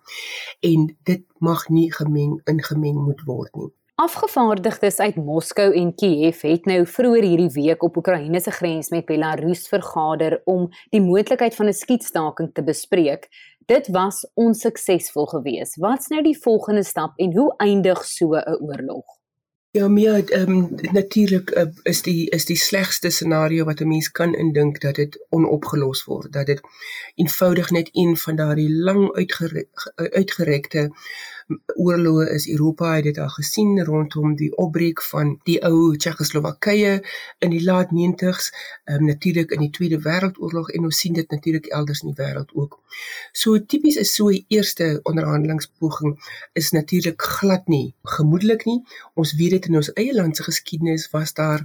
En 0.61 0.89
dit 1.09 1.25
mag 1.39 1.69
nie 1.69 1.89
gemeng 1.93 2.39
ingemeng 2.51 3.03
moet 3.09 3.25
word 3.27 3.55
nie. 3.57 3.73
Afgevaardigdes 3.99 5.01
uit 5.03 5.17
Moskou 5.17 5.73
en 5.75 5.89
Kiev 5.99 6.45
het 6.47 6.69
nou 6.71 6.85
vroeër 6.87 7.25
hierdie 7.27 7.51
week 7.57 7.83
op 7.83 7.97
Oekraïne 7.99 8.39
se 8.41 8.53
grens 8.55 8.93
met 8.95 9.09
Belarus 9.09 9.67
vergader 9.67 10.39
om 10.47 10.69
die 10.95 11.03
moontlikheid 11.03 11.55
van 11.59 11.67
'n 11.67 11.75
skietstaking 11.75 12.53
te 12.55 12.63
bespreek. 12.63 13.27
Dit 13.67 13.89
was 13.89 14.23
onsuksesvol 14.35 15.27
geweest. 15.27 15.77
Wat's 15.77 16.09
nou 16.09 16.23
die 16.23 16.39
volgende 16.39 16.85
stap 16.85 17.13
en 17.17 17.35
hoe 17.37 17.55
eindig 17.57 18.05
so 18.05 18.35
'n 18.35 18.63
oorlog? 18.63 19.18
Ja, 19.79 19.89
meer 19.89 20.31
ehm 20.31 20.53
um, 20.53 20.75
natuurlik 20.93 21.51
uh, 21.51 21.67
is 21.83 22.01
die 22.03 22.31
is 22.35 22.45
die 22.45 22.57
slegste 22.57 23.11
scenario 23.11 23.65
wat 23.65 23.81
'n 23.81 23.89
mens 23.89 24.11
kan 24.11 24.35
indink 24.35 24.81
dat 24.81 24.95
dit 24.95 25.19
onopgelos 25.29 26.05
word, 26.05 26.33
dat 26.33 26.47
dit 26.47 26.61
eenvoudig 27.15 27.71
net 27.71 27.89
een 27.93 28.17
van 28.17 28.37
daardie 28.37 28.73
lang 28.75 29.13
uitgerekte 29.95 30.91
oorloë 31.77 32.27
is 32.35 32.47
Europa 32.53 32.91
het 32.95 33.07
dit 33.09 33.19
al 33.19 33.31
gesien 33.33 33.79
rondom 33.85 34.35
die 34.37 34.51
opbreek 34.61 35.01
van 35.11 35.35
die 35.49 35.57
ou 35.65 35.97
Tsjechoslowakye 35.97 36.99
in 37.45 37.55
die 37.55 37.63
laat 37.65 37.95
90s, 37.95 38.51
um, 38.93 39.07
natuurlik 39.09 39.55
in 39.57 39.65
die 39.65 39.71
Tweede 39.79 40.01
Wêreldoorlog 40.05 40.73
en 40.77 40.89
ons 40.91 41.01
sien 41.05 41.17
dit 41.17 41.31
natuurlik 41.31 41.71
elders 41.79 42.03
in 42.05 42.13
die 42.13 42.19
wêreld 42.21 42.53
ook. 42.55 42.79
So 43.33 43.57
tipies 43.59 43.97
is 43.97 44.15
so 44.15 44.29
'n 44.29 44.45
eerste 44.49 45.01
onderhandelingspoging 45.03 46.19
is 46.53 46.71
natuurlik 46.73 47.23
glad 47.23 47.69
nie 47.69 47.95
gemoedelik 48.03 48.65
nie. 48.65 48.83
Ons 49.15 49.35
weet 49.37 49.51
dit 49.51 49.67
in 49.67 49.77
ons 49.77 49.93
eie 49.93 50.15
land 50.15 50.37
se 50.37 50.43
geskiedenis 50.43 51.11
was 51.11 51.33
daar 51.33 51.65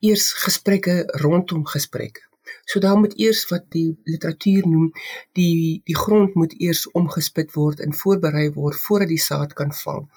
eers 0.00 0.32
gesprekke 0.32 1.04
rondom 1.06 1.66
gesprekke. 1.66 2.29
So 2.64 2.80
daar 2.80 2.98
moet 2.98 3.18
eers 3.18 3.48
wat 3.48 3.64
die 3.68 3.98
literatuur 4.04 4.68
noem, 4.68 4.92
die 5.32 5.80
die 5.84 5.96
grond 5.96 6.34
moet 6.34 6.54
eers 6.60 6.90
omgespit 6.90 7.52
word 7.52 7.80
en 7.80 7.94
voorberei 7.94 8.50
word 8.52 8.76
voordat 8.76 9.08
die 9.08 9.22
saad 9.22 9.52
kan 9.52 9.72
val. 9.82 10.08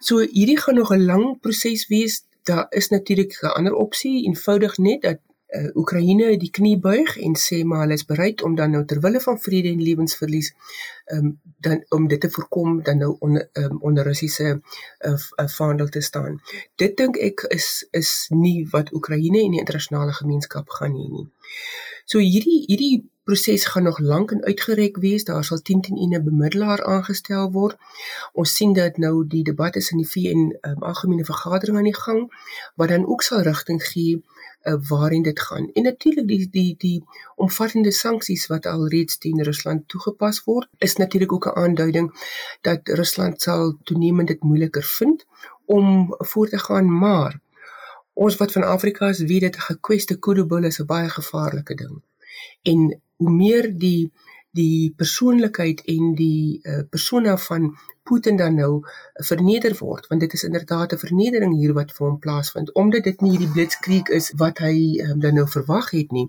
So 0.00 0.18
hierdie 0.18 0.58
gaan 0.60 0.74
nog 0.74 0.92
'n 0.92 1.04
lang 1.04 1.40
proses 1.40 1.88
wees. 1.88 2.24
Daar 2.42 2.66
is 2.70 2.88
natuurlik 2.88 3.38
'n 3.42 3.54
ander 3.58 3.74
opsie, 3.74 4.24
eenvoudig 4.24 4.78
net 4.78 5.02
dat 5.02 5.18
uh, 5.56 5.70
Oekraïne 5.76 6.36
die 6.40 6.50
knie 6.50 6.76
buig 6.80 7.16
en 7.26 7.36
sê 7.38 7.62
maar 7.64 7.84
hulle 7.84 7.98
is 8.00 8.06
bereid 8.08 8.42
om 8.42 8.56
dan 8.58 8.74
nou 8.76 8.82
ter 8.88 9.00
wille 9.04 9.20
van 9.20 9.38
vrede 9.40 9.72
en 9.72 9.82
lewensverlies 9.82 10.52
um, 11.14 11.38
dan 11.64 11.84
om 11.88 12.08
dit 12.08 12.20
te 12.20 12.30
voorkom 12.30 12.82
dan 12.82 12.98
nou 13.04 13.16
onder 13.18 13.48
um, 13.52 13.78
onder 13.80 14.04
Russiese 14.04 14.48
uh, 14.50 15.12
uh, 15.12 15.48
vaandel 15.56 15.88
te 15.88 16.00
staan. 16.00 16.40
Dit 16.76 16.96
dink 16.96 17.16
ek 17.16 17.46
is 17.48 17.86
is 17.90 18.12
nie 18.30 18.68
wat 18.70 18.92
Oekraïne 18.92 19.44
en 19.44 19.56
die 19.56 19.62
internasionale 19.64 20.12
gemeenskap 20.12 20.70
gaan 20.80 20.96
hê 20.96 21.08
nie. 21.08 21.28
So 22.04 22.18
hierdie 22.18 22.64
hierdie 22.66 22.94
proses 23.22 23.64
gaan 23.70 23.82
nog 23.86 23.98
lank 23.98 24.32
en 24.34 24.42
uitgereik 24.44 24.96
wees. 24.96 25.24
Daar 25.24 25.44
sal 25.44 25.60
10 25.62 25.80
teen 25.80 25.96
1 25.96 26.14
'n 26.18 26.24
bemiddelaar 26.24 26.84
aangestel 26.84 27.50
word. 27.52 27.76
Ons 28.32 28.56
sien 28.56 28.72
dat 28.72 28.96
nou 28.96 29.26
die 29.26 29.44
debat 29.44 29.76
is 29.76 29.90
in 29.90 29.98
die 30.02 30.08
VN 30.08 30.56
um, 30.60 30.82
algemene 30.82 31.24
vergadering 31.24 31.78
aan 31.78 31.90
die 31.90 32.00
gang 32.00 32.22
wat 32.74 32.88
dan 32.88 33.06
ook 33.06 33.22
sal 33.22 33.42
rigting 33.42 33.82
gee 33.82 34.22
uh, 34.62 34.74
waarheen 34.88 35.22
dit 35.22 35.40
gaan. 35.40 35.70
En 35.72 35.82
natuurlik 35.82 36.28
die 36.28 36.48
die 36.50 36.74
die 36.78 37.04
omvattende 37.36 37.90
sanksies 37.90 38.46
wat 38.46 38.66
alreeds 38.66 39.18
teen 39.18 39.42
Rusland 39.42 39.88
toegepas 39.88 40.44
word, 40.44 40.68
is 40.78 40.96
natuurlik 40.96 41.32
ook 41.32 41.46
'n 41.46 41.58
aanduiding 41.64 42.12
dat 42.60 42.88
Rusland 42.88 43.42
sal 43.42 43.78
toenemend 43.82 44.28
dit 44.28 44.42
moeiliker 44.42 44.82
vind 44.82 45.26
om 45.64 46.14
voort 46.18 46.50
te 46.50 46.58
gaan, 46.58 46.98
maar 46.98 47.40
ons 48.12 48.36
wat 48.36 48.52
van 48.52 48.62
Afrika 48.62 49.08
is, 49.08 49.18
weet 49.18 49.40
dit 49.40 49.56
'n 49.56 49.60
gekweste 49.60 50.18
kudubulle 50.18 50.66
is 50.66 50.80
'n 50.80 50.86
baie 50.86 51.08
gevaarlike 51.08 51.74
ding. 51.74 52.02
En 52.62 53.00
hoe 53.16 53.30
meer 53.30 53.78
die 53.78 54.12
die 54.52 54.92
persoonlikheid 54.96 55.84
en 55.84 56.14
die 56.14 56.60
uh, 56.62 56.80
persona 56.90 57.36
van 57.36 57.76
Putin 58.02 58.36
dan 58.36 58.54
nou 58.58 58.82
verneder 59.28 59.76
word 59.78 60.06
want 60.10 60.20
dit 60.20 60.32
is 60.32 60.44
inderdaad 60.48 60.92
'n 60.92 61.02
vernedering 61.04 61.54
hier 61.54 61.74
wat 61.74 61.92
vir 61.92 62.06
hom 62.06 62.18
plaasvind 62.18 62.74
omdat 62.74 63.04
dit 63.04 63.20
nie 63.20 63.30
hierdie 63.30 63.52
blitzkrieg 63.52 64.08
is 64.18 64.32
wat 64.36 64.58
hy 64.58 64.74
um, 65.06 65.20
dan 65.20 65.34
nou 65.34 65.46
verwag 65.48 65.90
het 65.90 66.10
nie. 66.10 66.28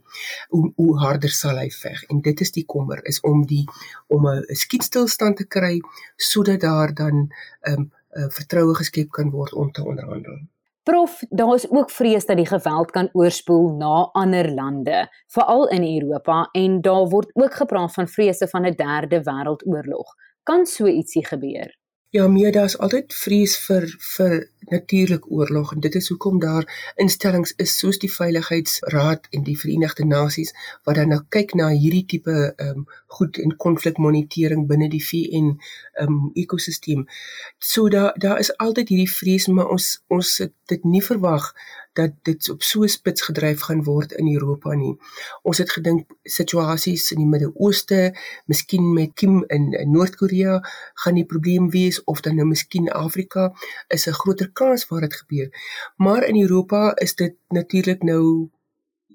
Hoe 0.50 0.72
hoe 0.76 0.98
harder 1.00 1.30
sal 1.30 1.58
hy 1.58 1.70
veg? 1.70 2.04
En 2.04 2.22
dit 2.22 2.42
is 2.42 2.52
die 2.52 2.66
kommer 2.66 3.06
is 3.06 3.20
om 3.22 3.46
die 3.46 3.66
om 4.08 4.28
'n 4.28 4.56
skietstilstand 4.64 5.38
te 5.38 5.48
kry 5.48 5.80
sodat 6.18 6.62
daar 6.62 6.94
dan 6.94 7.16
'n 7.26 7.72
um, 7.72 7.92
vertroue 8.30 8.76
geskep 8.76 9.10
kan 9.10 9.30
word 9.30 9.54
om 9.54 9.72
te 9.72 9.86
onderhandel. 9.86 10.38
Prof, 10.84 11.22
daar 11.30 11.54
is 11.56 11.70
ook 11.72 11.90
vrees 11.90 12.26
dat 12.26 12.38
die 12.38 12.46
geweld 12.46 12.92
kan 12.92 13.10
oorspoel 13.14 13.76
na 13.78 14.10
ander 14.12 14.52
lande, 14.52 15.10
veral 15.28 15.68
in 15.68 15.84
Europa 16.02 16.50
en 16.52 16.82
daar 16.82 17.08
word 17.08 17.30
ook 17.34 17.54
gepraat 17.54 17.94
van 17.94 18.08
vrese 18.08 18.48
van 18.48 18.66
'n 18.66 18.76
derde 18.76 19.24
wêreldoorlog 19.24 20.16
kan 20.44 20.66
so 20.66 20.88
ietsie 20.88 21.26
gebeur? 21.26 21.72
Ja, 22.14 22.28
meer 22.28 22.52
daar's 22.54 22.76
altyd 22.78 23.14
vrees 23.18 23.56
vir 23.66 23.88
vir 24.16 24.34
natuurlik 24.70 25.24
oorlog 25.32 25.72
en 25.74 25.80
dit 25.82 25.96
is 25.98 26.10
hoekom 26.12 26.36
daar 26.40 26.68
instellings 27.02 27.56
is 27.64 27.74
soos 27.80 27.98
die 28.04 28.12
Veiligheidsraad 28.16 29.26
en 29.32 29.44
die 29.48 29.56
Verenigde 29.58 30.06
Nasies 30.06 30.54
wat 30.86 31.00
dan 31.00 31.10
nou 31.10 31.20
kyk 31.36 31.56
na 31.58 31.72
hierdie 31.72 32.04
tipe 32.14 32.36
ehm 32.52 32.84
um, 32.84 32.86
goed 33.18 33.40
en 33.42 33.56
konflikmonitering 33.66 34.68
binne 34.70 34.92
die 34.94 35.02
VN 35.08 35.50
ehm 35.56 36.14
um, 36.14 36.30
ekosisteem. 36.44 37.08
So 37.58 37.90
daar 37.90 38.14
daar 38.26 38.46
is 38.46 38.54
altyd 38.58 38.94
hierdie 38.94 39.14
vrees 39.16 39.50
maar 39.50 39.74
ons 39.74 39.90
ons 40.08 40.38
het 40.46 40.54
dit 40.70 40.86
nie 40.86 41.02
verwag 41.10 41.50
dat 41.94 42.12
dit 42.22 42.50
op 42.50 42.64
so 42.64 42.88
spits 42.88 43.22
gedryf 43.22 43.62
gaan 43.68 43.84
word 43.84 44.12
in 44.12 44.34
Europa 44.34 44.74
nie. 44.74 44.96
Ons 45.42 45.58
het 45.58 45.72
gedink 45.72 46.10
situasies 46.24 47.12
in 47.12 47.22
die 47.24 47.30
Midde-Ooste, 47.30 48.14
miskien 48.46 48.94
met 48.94 49.14
Kim 49.14 49.44
in, 49.48 49.72
in 49.72 49.92
Noord-Korea 49.92 50.60
gaan 50.94 51.20
die 51.20 51.26
probleem 51.26 51.70
wees 51.70 52.04
of 52.04 52.22
dan 52.22 52.36
nou 52.36 52.48
miskien 52.48 52.92
Afrika 52.92 53.54
is 53.88 54.08
'n 54.08 54.20
groter 54.22 54.52
kans 54.52 54.88
waar 54.88 55.02
dit 55.02 55.14
gebeur. 55.14 55.50
Maar 55.98 56.24
in 56.24 56.42
Europa 56.42 56.96
is 56.96 57.16
dit 57.16 57.36
natuurlik 57.50 58.04
nou 58.04 58.50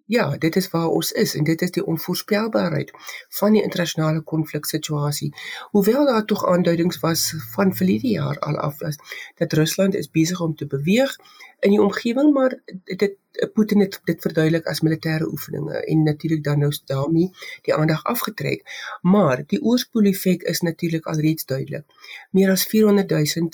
Ja, 0.09 0.37
dit 0.41 0.57
is 0.57 0.71
waar 0.71 0.87
ons 0.89 1.11
is 1.13 1.35
en 1.37 1.45
dit 1.45 1.63
is 1.63 1.71
die 1.71 1.85
onvoorspelbaarheid 1.85 2.91
van 3.39 3.53
die 3.53 3.63
internasionale 3.63 4.23
konfliksituasie. 4.23 5.35
Hoewel 5.71 6.07
daar 6.07 6.25
tog 6.25 6.47
aanduidings 6.47 7.01
was 7.01 7.35
van 7.51 7.75
verlede 7.75 8.09
jaar 8.09 8.39
al 8.39 8.57
af 8.57 8.79
dat, 8.79 8.97
dat 9.35 9.53
Rusland 9.53 9.95
is 9.95 10.11
besig 10.11 10.41
om 10.41 10.55
te 10.57 10.67
beweeg 10.67 11.17
in 11.61 11.71
die 11.71 11.83
omgewing, 11.83 12.33
maar 12.33 12.57
dit 12.85 13.17
Putin 13.53 13.81
het 13.81 14.01
dit 14.05 14.21
verduidelik 14.21 14.67
as 14.67 14.81
militêre 14.81 15.29
oefeninge 15.29 15.85
en 15.85 16.03
natuurlik 16.03 16.45
dan 16.45 16.59
nou 16.59 16.73
daarmee 16.85 17.31
die 17.63 17.75
aandag 17.75 18.05
afgetrek. 18.05 18.65
Maar 19.03 19.45
die 19.47 19.63
oorspoeleffek 19.63 20.43
is 20.43 20.61
natuurlik 20.61 21.07
alreeds 21.07 21.45
duidelik. 21.45 21.85
Meer 22.31 22.51
as 22.51 22.65
400 22.65 23.11
000 23.11 23.49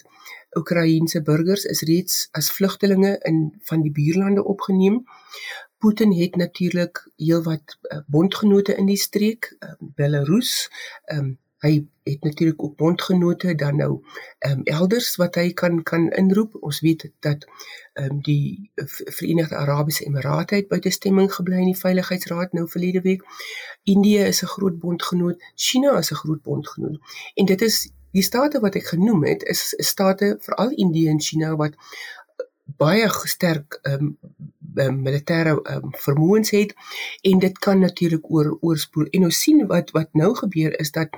Oekraïense 0.55 1.23
burgers 1.23 1.65
is 1.65 1.83
reeds 1.83 2.29
as 2.31 2.51
vlugtelinge 2.51 3.17
in 3.27 3.55
van 3.71 3.83
die 3.83 3.93
buurlande 3.93 4.45
opgeneem. 4.45 5.03
Putin 5.85 6.13
het 6.17 6.37
natuurlik 6.37 7.11
heelwat 7.17 7.79
uh, 7.83 7.99
bondgenote 8.07 8.75
in 8.75 8.87
die 8.87 8.97
streek, 8.97 9.57
uh, 9.61 9.73
Belarus. 9.79 10.71
Um, 11.13 11.35
hy 11.65 11.87
het 12.03 12.23
natuurlik 12.25 12.63
ook 12.63 12.77
bondgenote 12.77 13.55
dan 13.55 13.77
nou 13.77 13.93
um, 14.49 14.63
elders 14.65 15.17
wat 15.21 15.35
hy 15.41 15.53
kan 15.53 15.83
kan 15.83 16.09
inroep. 16.17 16.57
Ons 16.61 16.81
weet 16.81 17.05
dat 17.25 17.45
um, 18.01 18.23
die 18.25 18.71
Verenigde 19.19 19.57
Arabiese 19.57 20.05
Emirate 20.05 20.55
het 20.55 20.69
buite 20.69 20.91
stemming 20.91 21.33
gebly 21.33 21.61
in 21.61 21.73
die 21.73 21.81
Veiligheidsraad 21.81 22.53
nou 22.53 22.65
verlede 22.69 23.01
week. 23.05 23.25
Indië 23.83 24.25
is 24.33 24.43
'n 24.43 24.53
groot 24.57 24.79
bondgenoot, 24.79 25.43
China 25.55 25.99
is 25.99 26.11
'n 26.11 26.21
groot 26.25 26.43
bondgenoot. 26.43 27.01
En 27.35 27.45
dit 27.45 27.63
is 27.63 27.91
die 28.15 28.23
state 28.23 28.61
wat 28.61 28.75
ek 28.79 28.93
genoem 28.95 29.25
het, 29.25 29.43
is 29.43 29.75
state 29.77 30.37
veral 30.41 30.71
Indië 30.71 31.09
en 31.09 31.21
China 31.21 31.57
wat 31.57 31.75
baie 32.65 33.09
sterk 33.29 33.79
um, 33.83 34.19
um, 34.77 35.01
militêre 35.03 35.55
um, 35.71 35.91
vermoëns 36.07 36.51
het 36.51 36.75
en 37.23 37.39
dit 37.39 37.59
kan 37.59 37.79
natuurlik 37.79 38.31
oor 38.31 38.57
oorspoel. 38.61 39.07
En 39.11 39.25
ons 39.25 39.41
sien 39.41 39.67
wat 39.67 39.91
wat 39.91 40.13
nou 40.13 40.35
gebeur 40.35 40.79
is 40.81 40.91
dat 40.91 41.09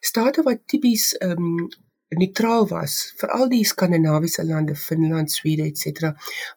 state 0.00 0.42
wat 0.42 0.66
tipies 0.66 1.14
um, 1.20 1.68
neutraal 2.10 2.66
was 2.68 3.12
veral 3.20 3.48
die 3.48 3.64
skandinawiese 3.64 4.42
lande 4.44 4.74
Finland, 4.74 5.30
Swede 5.30 5.62
ens 5.62 5.86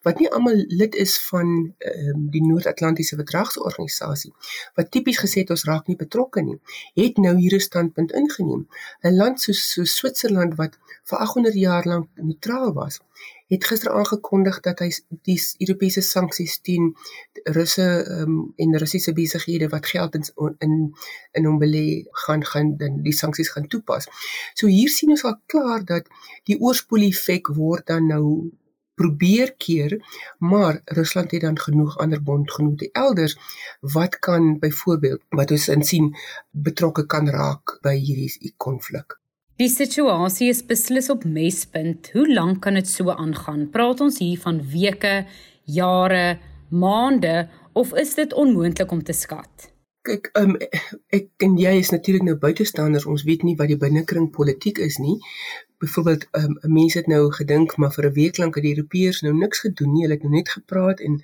wat 0.02 0.18
nie 0.18 0.28
almal 0.30 0.64
lid 0.68 0.94
is 0.94 1.14
van 1.28 1.46
um, 1.78 2.24
die 2.30 2.42
Noord-Atlantiese 2.42 3.16
Verdragsorganisasie 3.20 4.32
wat 4.74 4.90
tipies 4.90 5.20
gesê 5.22 5.44
het 5.44 5.52
ons 5.54 5.64
raak 5.70 5.86
nie 5.86 5.96
betrokke 5.96 6.42
nie 6.42 6.58
het 6.98 7.18
nou 7.18 7.36
hier 7.38 7.54
'n 7.54 7.60
standpunt 7.60 8.12
ingeneem. 8.12 8.66
'n 9.02 9.16
land 9.16 9.40
soos 9.40 9.62
so 9.72 9.84
Switserland 9.84 10.54
wat 10.56 10.78
vir 11.04 11.18
800 11.18 11.54
jaar 11.54 11.86
lank 11.86 12.08
neutraal 12.14 12.72
was 12.72 13.00
het 13.52 13.64
gister 13.64 13.92
aangekondig 13.92 14.60
dat 14.64 14.80
hy 14.80 14.88
die 15.28 15.36
Europese 15.58 16.02
sanksies 16.02 16.58
teen 16.64 16.92
Russe 17.56 17.86
um, 18.16 18.52
en 18.56 18.78
Russiese 18.78 19.12
besighede 19.12 19.68
wat 19.68 19.86
geld 19.86 20.14
in 20.14 20.24
in 20.58 20.74
in 21.32 21.46
hom 21.48 21.60
belê 21.60 22.04
gaan 22.24 22.44
gaan 22.44 22.76
dan 22.80 23.02
die 23.02 23.12
sanksies 23.12 23.52
gaan 23.52 23.68
toepas. 23.68 24.08
So 24.54 24.66
hier 24.66 24.88
sien 24.88 25.10
ons 25.16 25.24
al 25.24 25.40
klaar 25.46 25.84
dat 25.84 26.08
die 26.44 26.60
oorspoeleffek 26.60 27.52
word 27.56 27.86
dan 27.86 28.06
nou 28.06 28.26
probeer 28.94 29.54
keer, 29.58 29.98
maar 30.38 30.80
Rusland 30.84 31.30
het 31.30 31.40
dan 31.40 31.58
genoeg 31.58 31.98
ander 31.98 32.22
bondgenote 32.22 32.88
elders 32.92 33.36
wat 33.80 34.18
kan 34.18 34.58
byvoorbeeld 34.58 35.22
wat 35.28 35.50
ons 35.50 35.68
insien 35.68 36.14
betrokke 36.50 37.06
kan 37.06 37.28
raak 37.28 37.78
by 37.82 37.96
hierdie 37.98 38.54
konflik. 38.56 39.18
Die 39.54 39.68
situasie 39.70 40.48
is 40.50 40.64
beslis 40.66 41.06
op 41.12 41.22
mespunt. 41.30 42.08
Hoe 42.10 42.26
lank 42.26 42.64
kan 42.64 42.74
dit 42.74 42.88
so 42.90 43.12
aangaan? 43.14 43.68
Praat 43.70 44.00
ons 44.02 44.16
hier 44.18 44.40
van 44.42 44.56
weke, 44.72 45.12
jare, 45.70 46.40
maande 46.74 47.44
of 47.78 47.92
is 47.94 48.16
dit 48.18 48.34
onmoontlik 48.34 48.90
om 48.90 49.04
te 49.06 49.14
skat? 49.14 49.68
Kyk, 50.02 50.32
um, 50.40 50.56
ek 51.14 51.46
en 51.46 51.54
jy 51.56 51.76
is 51.78 51.92
natuurlik 51.94 52.26
nou 52.26 52.34
buitestanders. 52.42 53.06
Ons 53.06 53.22
weet 53.28 53.46
nie 53.46 53.54
wat 53.60 53.70
die 53.70 53.78
binnekring 53.78 54.26
politiek 54.34 54.80
is 54.82 54.98
nie. 54.98 55.20
Byvoorbeeld, 55.78 56.26
um, 56.34 56.58
mense 56.74 56.98
het 56.98 57.12
nou 57.14 57.30
gedink 57.38 57.76
maar 57.78 57.94
vir 57.94 58.10
'n 58.10 58.16
week 58.18 58.42
lank 58.42 58.58
het 58.58 58.66
die 58.66 58.74
Europeërs 58.74 59.22
nou 59.22 59.36
niks 59.38 59.62
gedoen 59.68 59.92
nie. 59.92 60.02
Hulle 60.02 60.18
het 60.18 60.26
nou 60.26 60.34
net 60.34 60.50
gepraat 60.50 61.00
en 61.00 61.22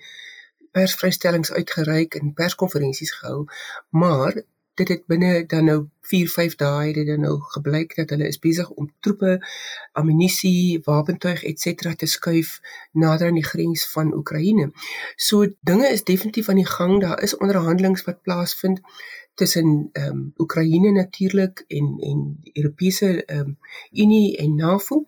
persvrystellings 0.71 1.51
uitgereik 1.51 2.15
en 2.15 2.33
perskonferensies 2.33 3.11
gehou. 3.11 3.51
Maar 3.91 4.45
dit 4.81 4.89
het 4.89 5.03
binne 5.13 5.45
dan 5.47 5.65
nou 5.69 5.81
4, 6.11 6.29
5 6.29 6.57
dae 6.61 6.87
het 6.87 6.97
dit 6.97 7.07
dan 7.07 7.21
nou 7.27 7.37
gebleik 7.55 7.93
dat 7.99 8.11
hulle 8.15 8.27
is 8.29 8.41
besig 8.41 8.71
om 8.71 8.89
troepe, 9.05 9.37
ammunisie, 9.93 10.81
wapentuig 10.85 11.45
ens 11.45 11.69
te 12.01 12.07
skuif 12.07 12.59
nader 12.93 13.29
aan 13.29 13.39
die 13.39 13.47
grens 13.47 13.85
van 13.93 14.15
Oekraïne. 14.17 14.71
So 15.17 15.47
dinge 15.61 15.89
is 15.89 16.05
definitief 16.05 16.49
aan 16.49 16.63
die 16.63 16.67
gang. 16.67 17.01
Daar 17.01 17.23
is 17.23 17.37
onderhandelinge 17.37 18.03
wat 18.05 18.23
plaasvind 18.23 18.81
tussen 19.35 19.89
ehm 19.93 20.07
um, 20.07 20.33
Oekraïne 20.37 20.91
natuurlik 20.93 21.65
en 21.69 21.87
en 21.99 22.25
die 22.41 22.53
Europese 22.63 23.25
ehm 23.25 23.39
um, 23.41 23.59
Unie 23.93 24.37
en 24.37 24.55
NAVO. 24.55 25.05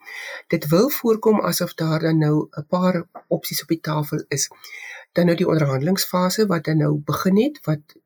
Dit 0.46 0.68
wil 0.68 0.88
voorkom 0.88 1.40
asof 1.40 1.74
daar 1.74 2.00
dan 2.00 2.18
nou 2.18 2.46
'n 2.50 2.66
paar 2.68 3.04
opsies 3.28 3.62
op 3.62 3.68
die 3.68 3.80
tafel 3.80 4.24
is. 4.28 4.48
Dan 5.12 5.24
nou 5.24 5.36
die 5.36 5.48
onderhandelingsfase 5.48 6.46
wat 6.46 6.64
dan 6.64 6.76
nou 6.76 6.92
begin 7.04 7.36
het 7.36 7.60
wat 7.64 8.01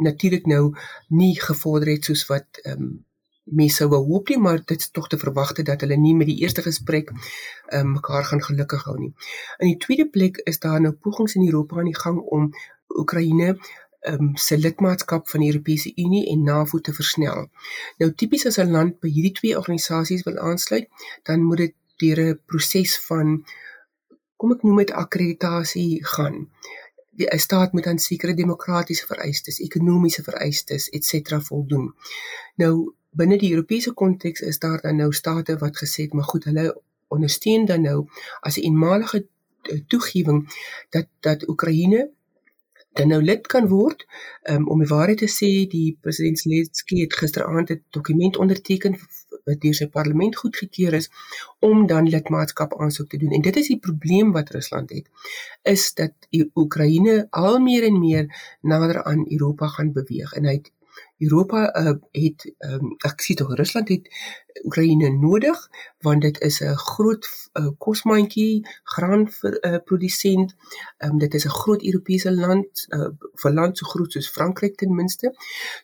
natuurlik 0.00 0.46
nou 0.46 0.74
nie 1.08 1.34
gevorder 1.40 1.88
het 1.94 2.04
soos 2.04 2.26
wat 2.26 2.60
ehm 2.64 2.82
um, 2.82 2.98
mense 3.50 3.82
sou 3.82 3.88
hoop 3.94 4.28
nie, 4.30 4.38
maar 4.38 4.60
dit 4.62 4.78
is 4.78 4.90
tog 4.94 5.08
te 5.08 5.18
verwagte 5.18 5.62
dat 5.66 5.80
hulle 5.80 5.96
nie 5.98 6.14
met 6.14 6.28
die 6.30 6.38
eerste 6.44 6.62
gesprek 6.62 7.10
ehm 7.10 7.86
um, 7.86 7.92
mekaar 7.98 8.24
gaan 8.24 8.42
gelukkig 8.42 8.84
hou 8.84 8.98
nie. 8.98 9.12
In 9.58 9.72
die 9.72 9.80
tweede 9.84 10.08
plek 10.08 10.36
is 10.44 10.58
daar 10.58 10.80
nou 10.80 10.92
pogings 10.92 11.34
in 11.34 11.46
Europa 11.46 11.78
aan 11.78 11.90
die 11.90 11.98
gang 11.98 12.20
om 12.20 12.50
Oekraïne 12.88 13.56
ehm 14.00 14.14
um, 14.14 14.36
se 14.36 14.58
lidmaatskap 14.58 15.28
van 15.28 15.40
die 15.40 15.50
Europese 15.52 15.92
Unie 15.96 16.28
en 16.32 16.42
NAVO 16.42 16.78
te 16.78 16.92
versnel. 16.92 17.48
Nou 17.98 18.12
tipies 18.14 18.46
as 18.46 18.58
'n 18.58 18.70
land 18.70 19.00
by 19.00 19.08
hierdie 19.08 19.36
twee 19.40 19.58
organisasies 19.58 20.22
wil 20.22 20.38
aansluit, 20.38 20.88
dan 21.22 21.42
moet 21.42 21.56
dit 21.56 21.74
deur 21.96 22.20
'n 22.20 22.40
proses 22.46 22.98
van 23.08 23.44
kom 24.36 24.52
ek 24.52 24.62
noem 24.62 24.76
dit 24.76 24.90
akkreditasie 24.90 26.04
gaan. 26.14 26.48
Die 27.20 27.38
staat 27.38 27.72
moet 27.72 27.86
aan 27.86 27.98
sekere 27.98 28.34
demokratiese 28.34 29.06
vereistes, 29.06 29.58
ekonomiese 29.60 30.22
vereistes 30.22 30.88
ens 30.88 31.10
voldoen. 31.48 31.90
Nou 32.56 32.94
binne 33.10 33.36
die 33.38 33.50
Europese 33.52 33.92
konteks 33.92 34.40
is 34.40 34.58
daar 34.58 34.80
dan 34.80 34.96
nou 34.96 35.12
state 35.12 35.58
wat 35.58 35.76
gesê 35.76 36.06
het, 36.06 36.12
maar 36.12 36.24
goed, 36.24 36.44
hulle 36.44 36.80
ondersteun 37.08 37.66
dan 37.66 37.82
nou 37.82 38.08
as 38.40 38.56
'n 38.56 38.64
eenmalige 38.64 39.26
eh, 39.62 39.80
toegewing 39.86 40.48
dat 40.90 41.06
dat 41.20 41.48
Oekraïne 41.48 42.10
dan 42.92 43.08
nou 43.08 43.22
lid 43.22 43.46
kan 43.46 43.68
word. 43.68 44.06
Um, 44.50 44.68
om 44.68 44.78
die 44.82 44.88
waarheid 44.88 45.18
te 45.22 45.28
sê, 45.30 45.50
die 45.70 45.98
president 46.00 46.38
Zelensky 46.38 47.00
het 47.04 47.14
gisteraand 47.14 47.70
'n 47.70 47.82
dokument 47.90 48.36
onderteken 48.36 48.98
wat 49.44 49.60
deur 49.60 49.74
sy 49.74 49.86
parlement 49.86 50.36
goedgekeur 50.36 50.94
is 50.94 51.10
om 51.58 51.86
dan 51.86 52.08
lidmaatskap 52.08 52.74
aansoek 52.80 53.08
te 53.10 53.16
doen. 53.16 53.32
En 53.32 53.40
dit 53.46 53.56
is 53.56 53.70
die 53.72 53.78
probleem 53.78 54.32
wat 54.32 54.50
Rusland 54.50 54.90
het, 54.90 55.08
is 55.62 55.94
dat 55.94 56.12
Oekraïne 56.54 57.26
al 57.30 57.58
meer 57.58 57.86
en 57.88 57.98
meer 57.98 58.28
nader 58.60 59.02
aan 59.02 59.24
Europa 59.28 59.66
gaan 59.66 59.92
beweeg 59.92 60.32
en 60.32 60.44
hy 60.44 60.58
het 60.58 60.72
Europa 61.20 61.60
uh, 61.76 61.96
het 62.16 62.46
um, 62.66 62.94
ek 63.06 63.22
sê 63.24 63.36
tog 63.38 63.52
Rusland 63.58 63.88
het 63.92 64.08
Oekraïne 64.64 65.10
nodig 65.14 65.58
want 66.06 66.22
dit 66.22 66.40
is 66.40 66.60
'n 66.60 66.74
groot 66.74 67.26
uh, 67.60 67.70
kosmandjie 67.78 68.66
graan 68.94 69.28
vir 69.28 69.52
'n 69.60 69.74
uh, 69.74 69.80
produsent. 69.84 70.54
Um, 71.04 71.18
dit 71.18 71.34
is 71.34 71.44
'n 71.44 71.58
groot 71.62 71.84
Europese 71.84 72.32
land, 72.32 72.86
uh, 72.88 73.10
vir 73.42 73.52
land 73.52 73.78
so 73.78 73.86
groot 73.86 74.12
soos 74.12 74.30
Frankryk 74.30 74.76
ten 74.76 74.94
minste. 74.94 75.34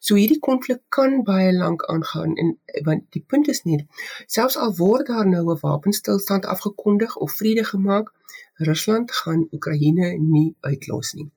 So 0.00 0.14
hierdie 0.14 0.40
konflik 0.40 0.80
kan 0.88 1.22
baie 1.22 1.52
lank 1.52 1.84
aangaan 1.84 2.34
en 2.34 2.58
want 2.84 3.02
die 3.10 3.24
punt 3.26 3.48
is 3.48 3.62
nie 3.62 3.86
selfs 4.26 4.56
al 4.56 4.74
word 4.76 5.06
daar 5.06 5.28
nou 5.28 5.44
'n 5.52 5.58
wapenstilstand 5.60 6.44
afgekondig 6.44 7.16
of 7.16 7.32
vrede 7.32 7.64
gemaak, 7.64 8.12
Rusland 8.54 9.12
gaan 9.12 9.48
Oekraïne 9.52 10.16
nie 10.18 10.54
uitlos 10.60 11.12
nie. 11.12 11.30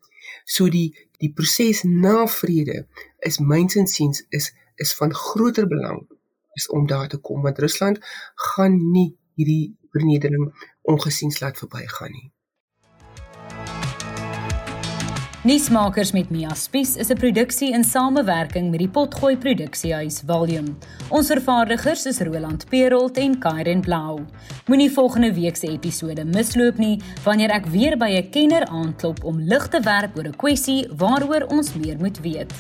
So 0.46 0.70
die 0.70 0.96
die 1.20 1.34
proses 1.34 1.84
na 1.84 2.28
vrede 2.28 2.86
is 3.20 3.40
myns 3.40 3.76
insiens 3.76 4.26
is 4.30 4.54
is 4.76 4.96
van 4.96 5.14
groter 5.14 5.68
belang 5.68 6.08
is 6.54 6.70
om 6.70 6.88
daar 6.88 7.08
te 7.08 7.18
kom 7.18 7.42
want 7.42 7.60
Rusland 7.60 8.00
gaan 8.36 8.92
nie 8.92 9.18
hierdie 9.36 9.78
vernedering 9.92 10.52
ongesiens 10.82 11.40
laat 11.40 11.58
verbygaan 11.58 12.12
nie. 12.12 12.32
Nuusmakers 15.44 16.12
met 16.12 16.30
Mia 16.30 16.54
Spies 16.54 16.96
is 16.96 17.10
'n 17.10 17.18
produksie 17.18 17.72
in 17.74 17.84
samewerking 17.84 18.70
met 18.70 18.80
die 18.80 18.90
Potgooi 18.90 19.38
Produksiehuis 19.38 20.22
Volume. 20.26 20.76
Ons 21.10 21.28
vervaardigers 21.28 22.06
is 22.06 22.20
Roland 22.20 22.66
Perolt 22.70 23.18
en 23.18 23.40
Kairen 23.40 23.82
Blau. 23.82 24.26
Moenie 24.68 24.92
volgende 24.92 25.34
week 25.34 25.56
se 25.56 25.68
episode 25.68 26.26
misloop 26.26 26.78
nie 26.78 27.02
wanneer 27.24 27.50
ek 27.50 27.66
weer 27.66 27.98
by 27.98 28.10
'n 28.10 28.30
kenner 28.30 28.66
aanklop 28.66 29.24
om 29.24 29.40
lig 29.40 29.68
te 29.68 29.80
werp 29.80 30.18
oor 30.18 30.28
'n 30.28 30.36
kwessie 30.36 30.90
waaroor 30.98 31.46
ons 31.48 31.74
meer 31.74 31.98
moet 31.98 32.20
weet. 32.20 32.54